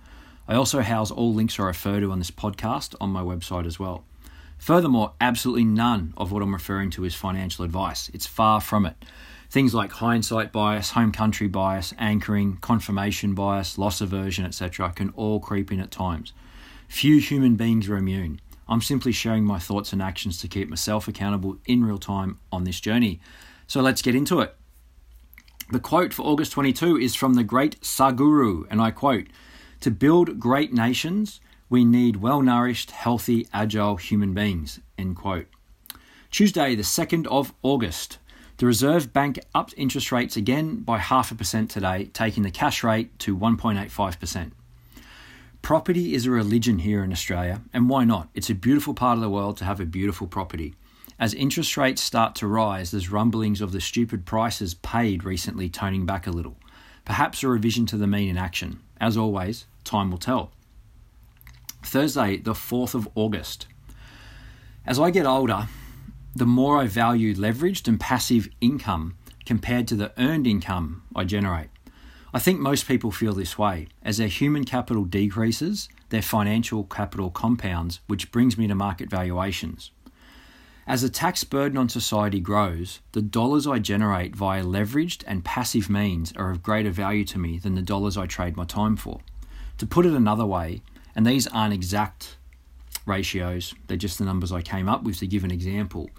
[0.49, 3.79] I also house all links I refer to on this podcast on my website as
[3.79, 4.03] well.
[4.59, 8.11] Furthermore, absolutely none of what I'm referring to is financial advice.
[8.13, 8.97] It's far from it.
[9.55, 15.39] Things like hindsight bias, home country bias, anchoring, confirmation bias, loss aversion, etc., can all
[15.39, 16.33] creep in at times.
[16.89, 18.41] Few human beings are immune.
[18.67, 22.65] I'm simply sharing my thoughts and actions to keep myself accountable in real time on
[22.65, 23.21] this journey.
[23.69, 24.57] So let's get into it.
[25.71, 29.29] The quote for August 22 is from the great Sadhguru, and I quote
[29.83, 34.81] To build great nations, we need well nourished, healthy, agile human beings.
[34.99, 35.47] End quote.
[36.33, 38.19] Tuesday, the 2nd of August.
[38.57, 42.85] The Reserve Bank upped interest rates again by half a percent today, taking the cash
[42.85, 44.53] rate to 1.85%.
[45.61, 48.29] Property is a religion here in Australia, and why not?
[48.33, 50.75] It's a beautiful part of the world to have a beautiful property.
[51.19, 56.07] As interest rates start to rise, there's rumblings of the stupid prices paid recently toning
[56.07, 56.57] back a little.
[57.05, 58.81] Perhaps a revision to the mean in action.
[59.01, 60.53] As always, time will tell.
[61.83, 63.67] Thursday, the 4th of August.
[64.87, 65.67] As I get older,
[66.37, 71.69] the more I value leveraged and passive income compared to the earned income I generate.
[72.33, 73.87] I think most people feel this way.
[74.03, 79.93] As their human capital decreases, their financial capital compounds, which brings me to market valuations.
[80.87, 85.89] As the tax burden on society grows, the dollars I generate via leveraged and passive
[85.89, 89.21] means are of greater value to me than the dollars I trade my time for.
[89.79, 90.83] To put it another way,
[91.15, 92.37] and these aren't exact
[93.07, 96.11] ratios, they're just the numbers I came up with to give an example.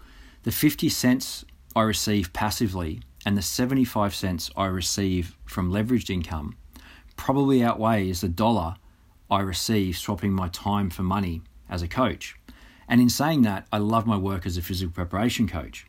[0.45, 1.43] The 50 cents
[1.75, 6.55] I receive passively and the 75 cents I receive from leveraged income
[7.15, 8.75] probably outweighs the dollar
[9.31, 12.35] I receive swapping my time for money as a coach.
[12.87, 15.87] And in saying that, I love my work as a physical preparation coach.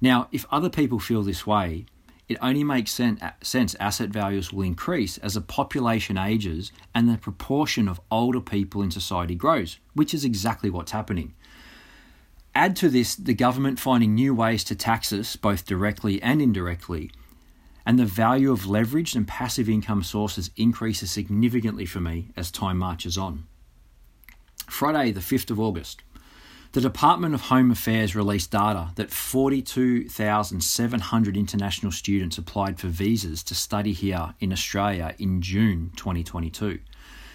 [0.00, 1.86] Now, if other people feel this way,
[2.28, 7.86] it only makes sense asset values will increase as the population ages and the proportion
[7.86, 11.34] of older people in society grows, which is exactly what's happening.
[12.54, 17.10] Add to this the government finding new ways to tax us, both directly and indirectly,
[17.86, 22.76] and the value of leveraged and passive income sources increases significantly for me as time
[22.78, 23.46] marches on.
[24.68, 26.02] Friday, the 5th of August.
[26.72, 33.54] The Department of Home Affairs released data that 42,700 international students applied for visas to
[33.54, 36.78] study here in Australia in June 2022.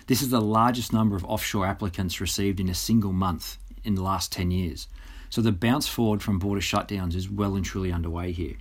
[0.07, 4.01] This is the largest number of offshore applicants received in a single month in the
[4.01, 4.87] last 10 years.
[5.29, 8.57] So the bounce forward from border shutdowns is well and truly underway here.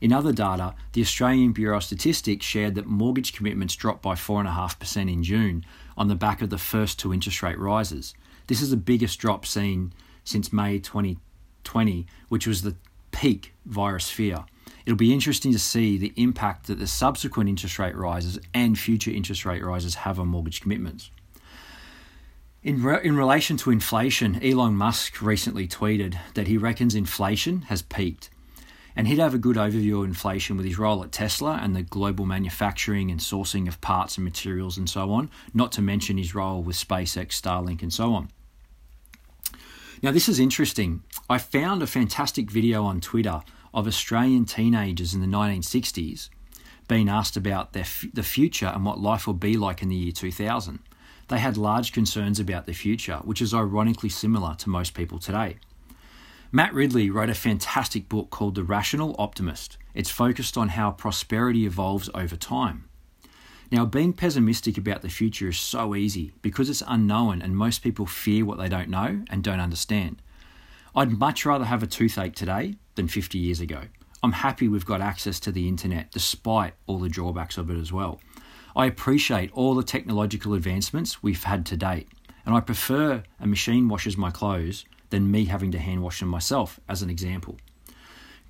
[0.00, 5.12] In other data, the Australian Bureau of Statistics shared that mortgage commitments dropped by 4.5%
[5.12, 5.64] in June
[5.96, 8.14] on the back of the first two interest rate rises.
[8.46, 9.92] This is the biggest drop seen
[10.24, 12.76] since May 2020, which was the
[13.10, 14.46] peak virus fear.
[14.86, 19.10] It'll be interesting to see the impact that the subsequent interest rate rises and future
[19.10, 21.10] interest rate rises have on mortgage commitments.
[22.62, 27.80] In, re- in relation to inflation, Elon Musk recently tweeted that he reckons inflation has
[27.80, 28.28] peaked.
[28.94, 31.82] And he'd have a good overview of inflation with his role at Tesla and the
[31.82, 36.34] global manufacturing and sourcing of parts and materials and so on, not to mention his
[36.34, 38.28] role with SpaceX, Starlink, and so on.
[40.02, 41.02] Now, this is interesting.
[41.30, 43.40] I found a fantastic video on Twitter
[43.72, 46.28] of Australian teenagers in the 1960s
[46.88, 49.96] being asked about their f- the future and what life will be like in the
[49.96, 50.80] year 2000.
[51.30, 55.58] They had large concerns about the future, which is ironically similar to most people today.
[56.50, 59.78] Matt Ridley wrote a fantastic book called The Rational Optimist.
[59.94, 62.88] It's focused on how prosperity evolves over time.
[63.70, 68.06] Now, being pessimistic about the future is so easy because it's unknown and most people
[68.06, 70.20] fear what they don't know and don't understand.
[70.96, 73.82] I'd much rather have a toothache today than 50 years ago.
[74.20, 77.92] I'm happy we've got access to the internet despite all the drawbacks of it as
[77.92, 78.20] well.
[78.76, 82.08] I appreciate all the technological advancements we've had to date,
[82.46, 86.28] and I prefer a machine washes my clothes than me having to hand wash them
[86.28, 87.58] myself, as an example.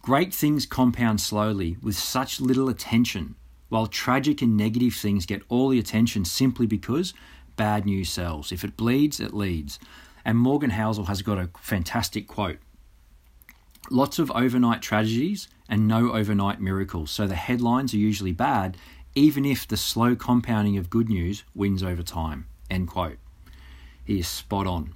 [0.03, 3.35] Great things compound slowly with such little attention,
[3.69, 7.15] while tragic and negative things get all the attention simply because
[7.57, 8.53] bad news sells.
[8.53, 9.79] If it bleeds, it leads.
[10.25, 12.59] And Morgan Housel has got a fantastic quote
[13.91, 17.11] Lots of overnight tragedies and no overnight miracles.
[17.11, 18.77] So the headlines are usually bad
[19.15, 22.47] even if the slow compounding of good news wins over time.
[22.71, 23.19] End quote.
[24.05, 24.95] He is spot on.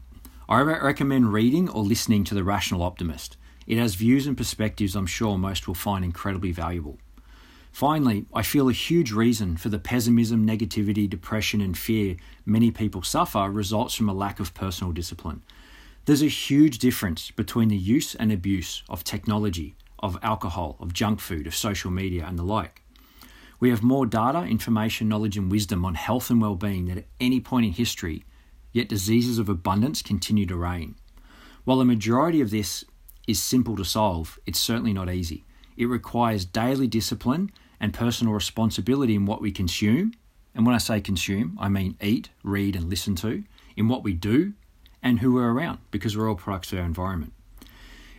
[0.49, 3.37] I recommend reading or listening to The Rational Optimist.
[3.67, 6.99] It has views and perspectives I'm sure most will find incredibly valuable.
[7.73, 12.15] Finally, I feel a huge reason for the pessimism, negativity, depression, and fear
[12.47, 15.43] many people suffer results from a lack of personal discipline.
[16.05, 21.19] There's a huge difference between the use and abuse of technology, of alcohol, of junk
[21.19, 22.84] food, of social media, and the like.
[23.65, 27.41] We have more data, information, knowledge, and wisdom on health and well-being than at any
[27.41, 28.23] point in history,
[28.73, 30.97] yet diseases of abundance continue to reign.
[31.65, 32.85] While the majority of this
[33.27, 35.47] is simple to solve, it's certainly not easy.
[35.79, 40.13] It requires daily discipline and personal responsibility in what we consume.
[40.55, 43.45] And when I say consume, I mean eat, read, and listen to,
[43.79, 44.53] in what we do,
[45.03, 47.33] and who we're around, because we're all products of our environment.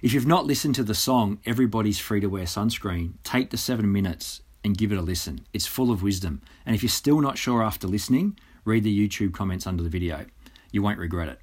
[0.01, 3.92] If you've not listened to the song Everybody's Free to Wear Sunscreen, take the seven
[3.92, 5.46] minutes and give it a listen.
[5.54, 6.42] It's full of wisdom.
[6.66, 10.26] And if you're still not sure after listening, read the YouTube comments under the video.
[10.72, 11.40] You won't regret it.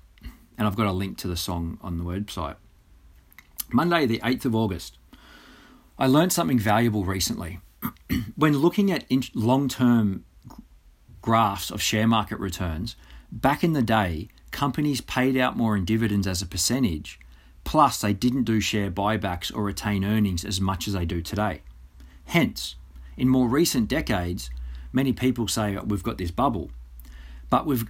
[0.58, 2.56] And I've got a link to the song on the website.
[3.72, 4.98] Monday, the 8th of August.
[6.00, 7.60] I learned something valuable recently.
[8.36, 10.24] when looking at long term
[11.22, 12.96] graphs of share market returns,
[13.30, 17.20] back in the day, companies paid out more in dividends as a percentage,
[17.62, 21.62] plus they didn't do share buybacks or retain earnings as much as they do today.
[22.24, 22.74] Hence,
[23.16, 24.50] in more recent decades,
[24.92, 26.70] many people say we've got this bubble.
[27.50, 27.86] But we've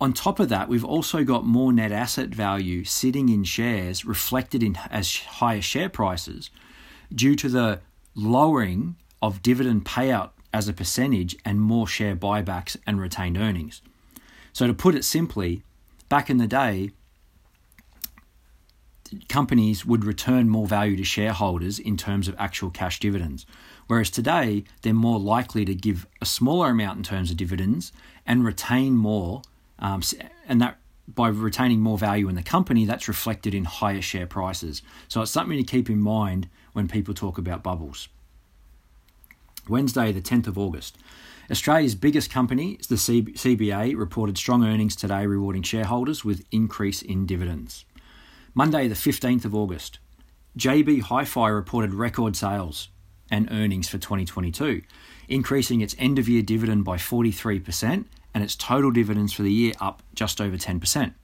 [0.00, 4.62] on top of that, we've also got more net asset value sitting in shares reflected
[4.62, 6.50] in as higher share prices
[7.14, 7.80] due to the
[8.14, 13.82] lowering of dividend payout as a percentage and more share buybacks and retained earnings.
[14.52, 15.62] So to put it simply,
[16.08, 16.90] back in the day,
[19.28, 23.46] companies would return more value to shareholders in terms of actual cash dividends.
[23.86, 27.92] Whereas today, they're more likely to give a smaller amount in terms of dividends
[28.26, 29.42] and retain more.
[29.78, 30.02] Um,
[30.48, 34.82] and that by retaining more value in the company, that's reflected in higher share prices.
[35.08, 38.08] So it's something to keep in mind when people talk about bubbles.
[39.68, 40.96] Wednesday, the 10th of August.
[41.50, 47.84] Australia's biggest company, the CBA, reported strong earnings today, rewarding shareholders with increase in dividends.
[48.56, 49.98] Monday, the 15th of August.
[50.56, 52.88] JB Hi Fi reported record sales,
[53.28, 54.80] and earnings for 2022,
[55.28, 59.72] increasing its end of year dividend by 43% and its total dividends for the year
[59.80, 61.14] up just over 10%.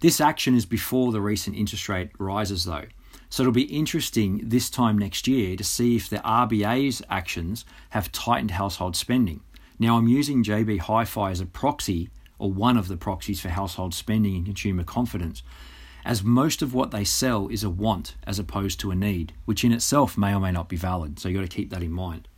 [0.00, 2.84] This action is before the recent interest rate rises, though.
[3.30, 8.12] So it'll be interesting this time next year to see if the RBA's actions have
[8.12, 9.40] tightened household spending.
[9.78, 13.48] Now, I'm using JB Hi Fi as a proxy or one of the proxies for
[13.48, 15.42] household spending and consumer confidence
[16.04, 19.64] as most of what they sell is a want as opposed to a need, which
[19.64, 21.18] in itself may or may not be valid.
[21.18, 22.28] So you've got to keep that in mind.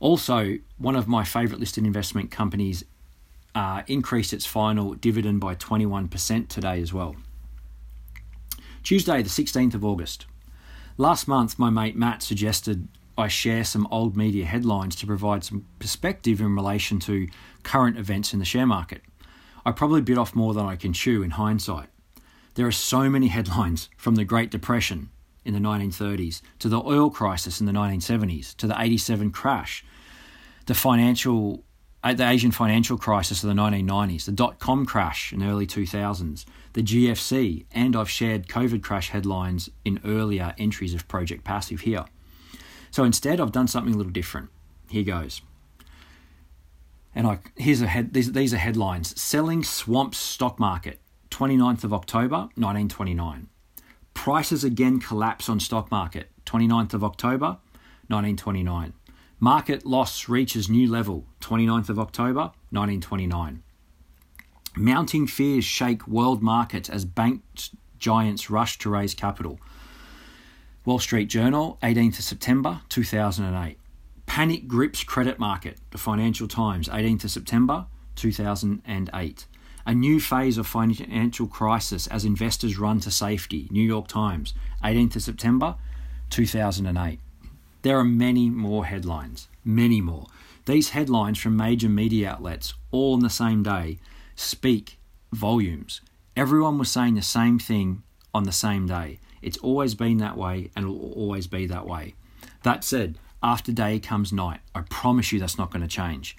[0.00, 2.84] Also, one of my favourite listed investment companies
[3.54, 7.16] uh, increased its final dividend by 21% today as well.
[8.82, 10.26] Tuesday, the 16th of August.
[10.96, 15.66] Last month, my mate Matt suggested I share some old media headlines to provide some
[15.80, 17.28] perspective in relation to
[17.64, 19.02] current events in the share market.
[19.66, 21.88] I probably bit off more than I can chew in hindsight.
[22.58, 25.10] There are so many headlines from the Great Depression
[25.44, 29.84] in the 1930s to the oil crisis in the 1970s to the 87 crash,
[30.66, 31.62] the financial
[32.02, 35.68] uh, the Asian financial crisis of the 1990s, the dot com crash in the early
[35.68, 41.82] 2000s, the GFC, and I've shared COVID crash headlines in earlier entries of Project Passive
[41.82, 42.06] here.
[42.90, 44.48] So instead, I've done something a little different.
[44.88, 45.42] Here goes.
[47.14, 48.14] And I here's a head.
[48.14, 51.00] These, these are headlines: Selling swamps stock market.
[51.30, 53.48] 29th of October 1929.
[54.14, 57.58] Prices again collapse on stock market 29th of October
[58.08, 58.92] 1929.
[59.40, 63.62] Market loss reaches new level 29th of October 1929.
[64.76, 67.42] Mounting fears shake world markets as bank
[67.98, 69.60] giants rush to raise capital.
[70.84, 73.78] Wall Street Journal, 18th of September 2008.
[74.26, 75.78] Panic grips credit market.
[75.90, 79.46] The Financial Times, 18th of September 2008
[79.88, 83.68] a new phase of financial crisis as investors run to safety.
[83.70, 84.52] New York Times,
[84.84, 85.76] 18th of September
[86.28, 87.18] 2008.
[87.80, 90.26] There are many more headlines, many more.
[90.66, 93.98] These headlines from major media outlets, all on the same day,
[94.36, 94.98] speak
[95.32, 96.02] volumes.
[96.36, 98.02] Everyone was saying the same thing
[98.34, 99.20] on the same day.
[99.40, 102.14] It's always been that way and will always be that way.
[102.62, 104.60] That said, after day comes night.
[104.74, 106.36] I promise you that's not going to change.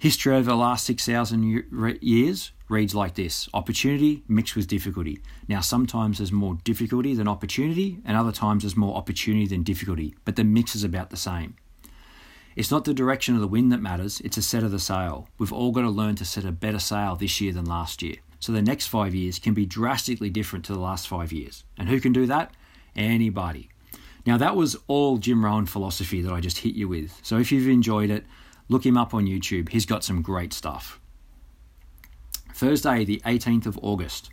[0.00, 1.64] History over the last 6,000
[2.00, 5.20] years reads like this Opportunity mixed with difficulty.
[5.48, 10.14] Now, sometimes there's more difficulty than opportunity, and other times there's more opportunity than difficulty,
[10.24, 11.56] but the mix is about the same.
[12.54, 15.28] It's not the direction of the wind that matters, it's a set of the sail.
[15.36, 18.16] We've all got to learn to set a better sail this year than last year.
[18.38, 21.64] So the next five years can be drastically different to the last five years.
[21.76, 22.54] And who can do that?
[22.94, 23.68] Anybody.
[24.26, 27.18] Now, that was all Jim Rohn philosophy that I just hit you with.
[27.22, 28.24] So if you've enjoyed it,
[28.68, 29.70] look him up on YouTube.
[29.70, 31.00] He's got some great stuff.
[32.52, 34.30] Thursday, the 18th of August.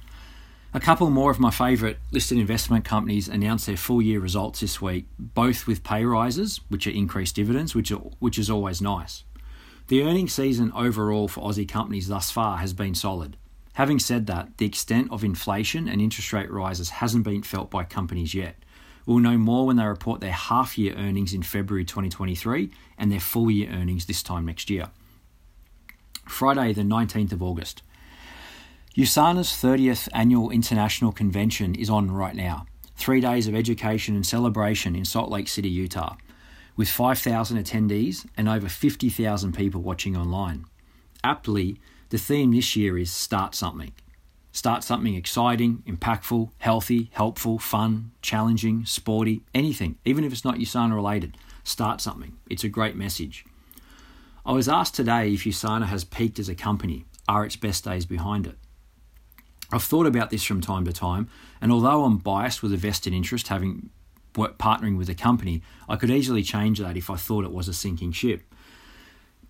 [0.74, 4.82] A couple more of my favourite listed investment companies announced their full year results this
[4.82, 9.24] week, both with pay rises, which are increased dividends, which, are, which is always nice.
[9.88, 13.38] The earnings season overall for Aussie companies thus far has been solid.
[13.76, 17.84] Having said that, the extent of inflation and interest rate rises hasn't been felt by
[17.84, 18.56] companies yet.
[19.06, 23.20] We'll know more when they report their half year earnings in February 2023 and their
[23.20, 24.90] full year earnings this time next year.
[26.28, 27.84] Friday, the 19th of August.
[28.96, 32.66] USANA's 30th annual international convention is on right now.
[32.96, 36.16] Three days of education and celebration in Salt Lake City, Utah,
[36.78, 40.66] with 5,000 attendees and over 50,000 people watching online.
[41.24, 41.78] Aptly,
[42.10, 43.92] the theme this year is Start Something.
[44.56, 50.96] Start something exciting, impactful, healthy, helpful, fun, challenging, sporty, anything, even if it's not USANA
[50.96, 51.36] related.
[51.66, 52.38] Start something.
[52.50, 53.44] It's a great message.
[54.46, 57.04] I was asked today if USANA has peaked as a company.
[57.28, 58.56] Are its best days behind it?
[59.74, 61.28] I've thought about this from time to time,
[61.60, 63.90] and although I'm biased with a vested interest having
[64.34, 67.74] partnering with a company, I could easily change that if I thought it was a
[67.74, 68.42] sinking ship.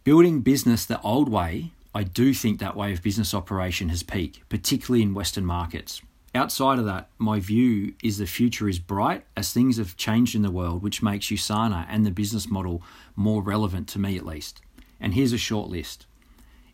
[0.03, 4.47] Building business the old way I do think that way of business operation has peaked,
[4.49, 6.01] particularly in Western markets.
[6.35, 10.41] Outside of that, my view is the future is bright as things have changed in
[10.41, 12.83] the world, which makes USANA and the business model
[13.15, 14.61] more relevant to me at least.
[14.99, 16.05] And here's a short list.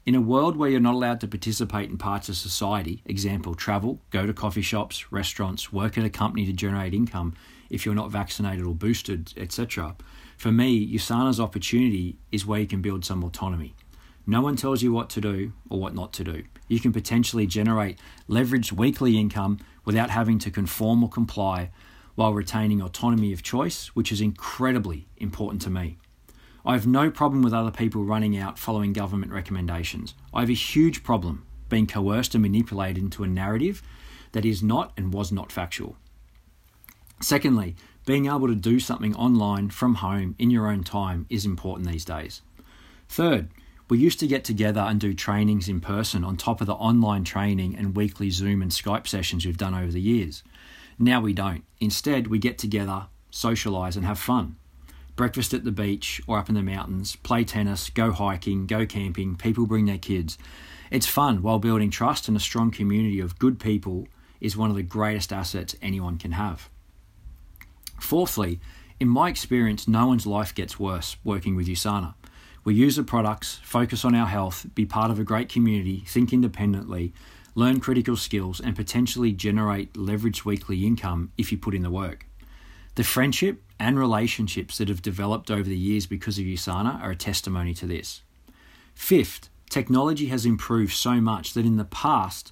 [0.08, 4.02] In a world where you're not allowed to participate in parts of society, example, travel,
[4.10, 7.36] go to coffee shops, restaurants, work at a company to generate income
[7.70, 9.96] if you're not vaccinated or boosted, etc.,
[10.36, 13.76] for me, USANA's opportunity is where you can build some autonomy.
[14.32, 16.46] No one tells you what to do or what not to do.
[16.70, 21.70] You can potentially generate leveraged weekly income without having to conform or comply
[22.16, 25.98] while retaining autonomy of choice, which is incredibly important to me.
[26.66, 30.14] I have no problem with other people running out following government recommendations.
[30.34, 33.84] I have a huge problem being coerced and manipulated into a narrative
[34.32, 35.98] that is not and was not factual.
[37.20, 41.90] Secondly, being able to do something online from home in your own time is important
[41.90, 42.42] these days.
[43.10, 43.50] Third,
[43.92, 47.26] we used to get together and do trainings in person on top of the online
[47.26, 50.44] training and weekly Zoom and Skype sessions we've done over the years.
[50.98, 51.66] Now we don't.
[51.82, 54.56] Instead, we get together, socialise, and have fun.
[55.18, 59.36] Breakfast at the beach or up in the mountains, play tennis, go hiking, go camping,
[59.36, 60.38] people bring their kids.
[60.90, 64.08] It's fun while building trust and a strong community of good people
[64.40, 66.70] is one of the greatest assets anyone can have.
[68.00, 68.62] Fourthly,
[69.02, 72.14] in my experience, no one's life gets worse working with USANA.
[72.64, 76.32] We use the products, focus on our health, be part of a great community, think
[76.32, 77.14] independently,
[77.56, 82.28] learn critical skills, and potentially generate leveraged weekly income if you put in the work.
[82.96, 87.16] The friendship and relationships that have developed over the years because of USANA are a
[87.16, 88.22] testimony to this.
[88.94, 92.52] Fifth, technology has improved so much that in the past,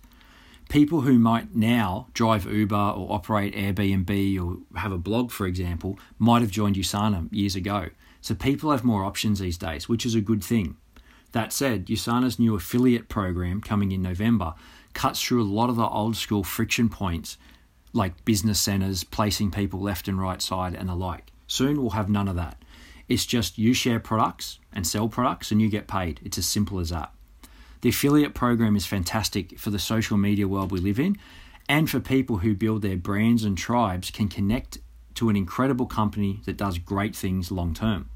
[0.69, 5.99] people who might now drive Uber or operate Airbnb or have a blog, for example,
[6.17, 7.89] might have joined USANA years ago.
[8.21, 10.77] So people have more options these days, which is a good thing.
[11.31, 14.55] That said, USANA's new affiliate program coming in November
[14.93, 17.37] cuts through a lot of the old school friction points
[17.93, 21.31] like business centers, placing people left and right side, and the like.
[21.47, 22.61] Soon we'll have none of that.
[23.07, 26.19] It's just you share products and sell products and you get paid.
[26.23, 27.11] It's as simple as that.
[27.81, 31.17] The affiliate program is fantastic for the social media world we live in
[31.67, 34.79] and for people who build their brands and tribes can connect
[35.19, 38.09] to an incredible company that does great things long term.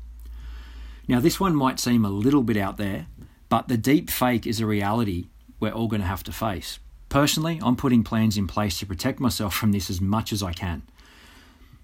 [1.06, 3.08] Now, this one might seem a little bit out there,
[3.50, 5.28] but the deep fake is a reality
[5.60, 6.80] we're all going to have to face.
[7.10, 10.54] Personally, I'm putting plans in place to protect myself from this as much as I
[10.54, 10.84] can.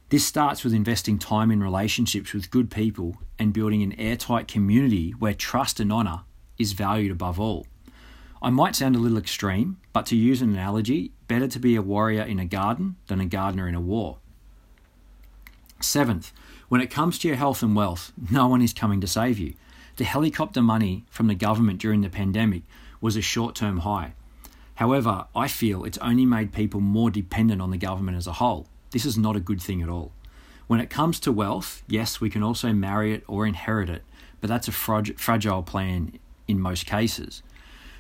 [0.08, 5.12] This starts with investing time in relationships with good people and building an airtight community
[5.12, 6.22] where trust and honour
[6.58, 7.68] is valued above all.
[8.42, 11.82] I might sound a little extreme, but to use an analogy, better to be a
[11.82, 14.20] warrior in a garden than a gardener in a war.
[15.82, 16.32] Seventh,
[16.68, 19.54] when it comes to your health and wealth, no one is coming to save you.
[19.96, 22.64] The helicopter money from the government during the pandemic
[23.02, 24.14] was a short term high.
[24.76, 28.68] However, I feel it's only made people more dependent on the government as a whole.
[28.92, 30.12] This is not a good thing at all.
[30.68, 34.04] When it comes to wealth, yes, we can also marry it or inherit it,
[34.40, 37.42] but that's a fragile plan in most cases.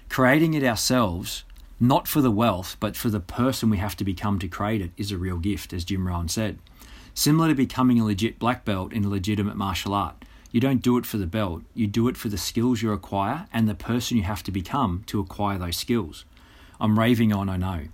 [0.07, 1.43] Creating it ourselves,
[1.79, 4.91] not for the wealth, but for the person we have to become to create it,
[4.97, 6.59] is a real gift, as Jim Rohn said.
[7.19, 10.23] Similar to becoming a legit black belt in a legitimate martial art.
[10.53, 13.45] You don't do it for the belt, you do it for the skills you acquire
[13.51, 16.23] and the person you have to become to acquire those skills.
[16.79, 17.87] I'm raving on, I know.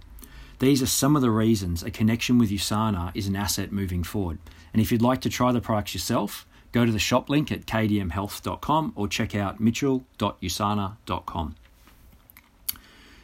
[0.60, 4.38] These are some of the reasons a connection with USANA is an asset moving forward.
[4.74, 7.66] And if you'd like to try the products yourself, go to the shop link at
[7.66, 11.56] kdmhealth.com or check out mitchell.usana.com.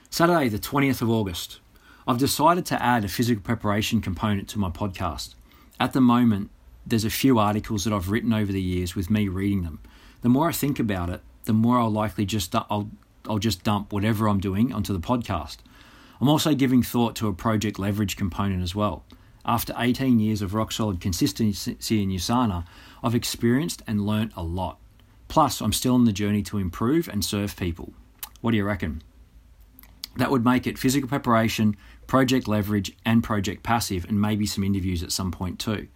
[0.09, 1.59] Saturday, the 20th of August.
[2.07, 5.35] I've decided to add a physical preparation component to my podcast.
[5.79, 6.51] At the moment,
[6.85, 9.79] there's a few articles that I've written over the years with me reading them.
[10.21, 12.89] The more I think about it, the more I'll likely just I'll
[13.27, 15.57] I'll just dump whatever I'm doing onto the podcast.
[16.19, 19.03] I'm also giving thought to a project leverage component as well.
[19.43, 22.65] After 18 years of rock solid consistency in USANA,
[23.03, 24.79] I've experienced and learnt a lot.
[25.27, 27.93] Plus, I'm still on the journey to improve and serve people.
[28.41, 29.01] What do you reckon?
[30.17, 31.75] That would make it physical preparation,
[32.11, 35.87] project leverage, and project passive, and maybe some interviews at some point too.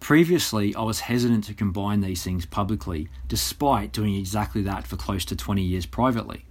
[0.00, 5.24] Previously, I was hesitant to combine these things publicly, despite doing exactly that for close
[5.26, 6.46] to 20 years privately.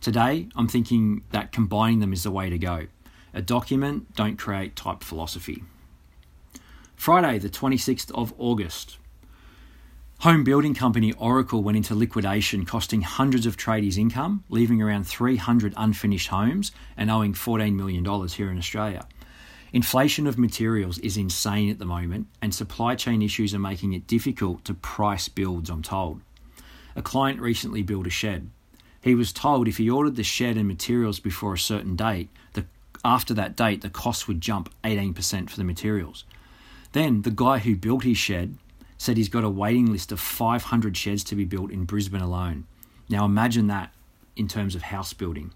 [0.00, 2.86] Today, I'm thinking that combining them is the way to go.
[3.34, 5.64] A document, don't create type philosophy.
[6.94, 8.98] Friday, the 26th of August.
[10.20, 15.74] Home building company Oracle went into liquidation, costing hundreds of tradies income, leaving around 300
[15.76, 19.06] unfinished homes and owing $14 million here in Australia.
[19.74, 24.06] Inflation of materials is insane at the moment, and supply chain issues are making it
[24.06, 26.22] difficult to price builds, I'm told.
[26.96, 28.48] A client recently built a shed.
[29.02, 32.64] He was told if he ordered the shed and materials before a certain date, the,
[33.04, 36.24] after that date, the cost would jump 18% for the materials.
[36.92, 38.56] Then the guy who built his shed
[38.98, 42.66] said he's got a waiting list of 500 sheds to be built in Brisbane alone.
[43.08, 43.92] Now imagine that
[44.36, 45.52] in terms of house building.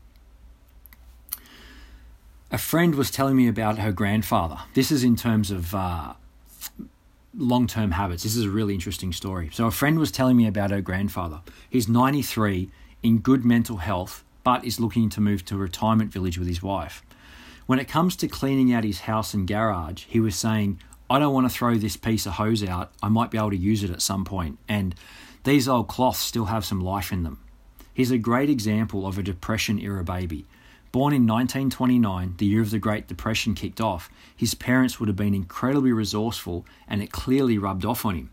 [2.50, 4.59] A friend was telling me about her grandfather.
[4.75, 6.14] This is in terms of uh,
[7.37, 8.23] long term habits.
[8.25, 9.50] This is a really interesting story.
[9.52, 11.42] So, a friend was telling me about her grandfather.
[11.68, 12.70] He's 93,
[13.02, 16.62] in good mental health, but is looking to move to a retirement village with his
[16.62, 17.02] wife.
[17.66, 20.80] When it comes to cleaning out his house and garage, he was saying,
[21.11, 22.93] I don't want to throw this piece of hose out.
[23.02, 24.59] I might be able to use it at some point.
[24.69, 24.95] And
[25.43, 27.43] these old cloths still have some life in them.
[27.93, 30.47] He's a great example of a Depression era baby.
[30.93, 35.17] Born in 1929, the year of the Great Depression kicked off, his parents would have
[35.17, 38.30] been incredibly resourceful and it clearly rubbed off on him.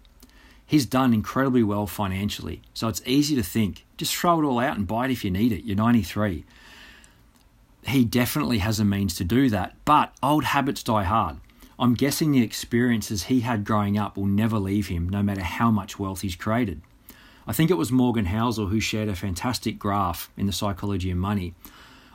[0.65, 4.77] He's done incredibly well financially, so it's easy to think just throw it all out
[4.77, 5.63] and buy it if you need it.
[5.63, 6.45] You're 93.
[7.87, 11.37] He definitely has a means to do that, but old habits die hard.
[11.79, 15.69] I'm guessing the experiences he had growing up will never leave him, no matter how
[15.69, 16.81] much wealth he's created.
[17.45, 21.17] I think it was Morgan Housel who shared a fantastic graph in The Psychology of
[21.17, 21.53] Money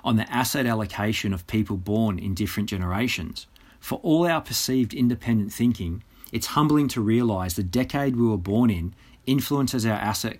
[0.04, 3.46] on the asset allocation of people born in different generations.
[3.78, 8.68] For all our perceived independent thinking, it's humbling to realize the decade we were born
[8.68, 8.94] in
[9.26, 10.38] influences our asset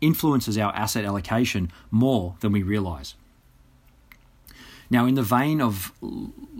[0.00, 3.14] influences our asset allocation more than we realize.
[4.90, 5.92] Now, in the vein of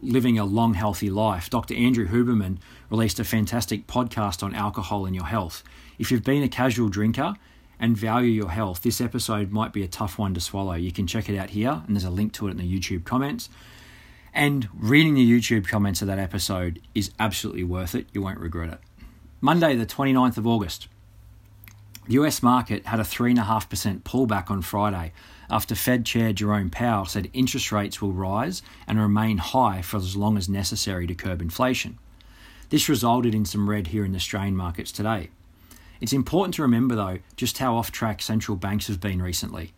[0.03, 1.75] living a long, healthy life, Dr.
[1.75, 2.59] Andrew Huberman
[2.91, 5.65] released a fantastic podcast on alcohol and your health.
[5.99, 7.35] If you've been a casual drinker
[7.81, 10.75] and value your health, this episode might be a tough one to swallow.
[10.75, 13.05] You can check it out here, and there's a link to it in the YouTube
[13.05, 13.49] comments.
[14.35, 18.07] And reading the YouTube comments of that episode is absolutely worth it.
[18.13, 18.81] You won't regret it.
[19.41, 20.89] Monday, the 29th of August.
[22.07, 25.13] The US market had a 3.5% pullback on Friday
[25.51, 30.17] after Fed Chair Jerome Powell said interest rates will rise and remain high for as
[30.17, 31.99] long as necessary to curb inflation.
[32.71, 35.31] This resulted in some red here in the Australian markets today.
[36.01, 39.73] It's important to remember, though, just how off track central banks have been recently.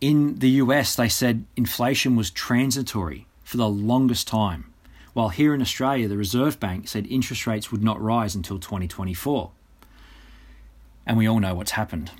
[0.00, 4.72] In the US, they said inflation was transitory for the longest time,
[5.14, 9.50] while here in Australia, the Reserve Bank said interest rates would not rise until 2024
[11.06, 12.10] and we all know what's happened.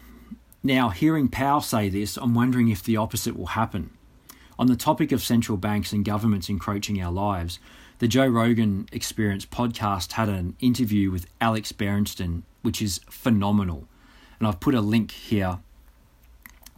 [0.66, 3.90] Now, hearing Powell say this, I'm wondering if the opposite will happen.
[4.59, 7.61] On the topic of central banks and governments encroaching our lives,
[8.00, 13.87] the Joe Rogan Experience podcast had an interview with Alex Berenson, which is phenomenal.
[14.40, 15.61] And I've put a link here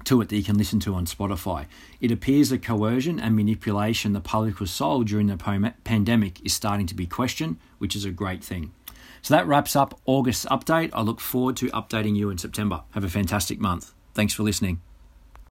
[0.05, 1.65] to it that you can listen to on Spotify.
[1.99, 6.85] It appears the coercion and manipulation the public was sold during the pandemic is starting
[6.89, 8.71] to be questioned, which is a great thing.
[9.23, 10.91] So that wraps up August's update.
[10.93, 12.83] I look forward to updating you in September.
[12.93, 13.93] Have a fantastic month.
[14.15, 14.81] Thanks for listening.